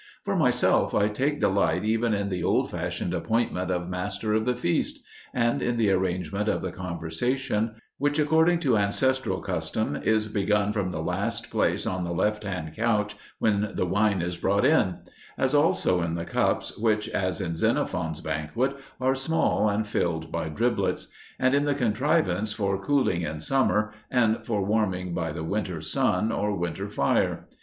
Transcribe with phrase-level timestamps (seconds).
[0.25, 4.55] For myself, I take delight even in the old fashioned appointment of master of the
[4.55, 4.97] feast;
[5.31, 10.89] and in the arrangement of the conversation, which according to ancestral custom is begun from
[10.89, 14.95] the last place on the left hand couch when the wine is brought in;
[15.37, 20.49] as also in the cups which, as in Xenophon's banquet, are small and filled by
[20.49, 25.79] driblets; and in the contrivance for cooling in summer, and for warming by the winter
[25.79, 27.45] sun or winter fire.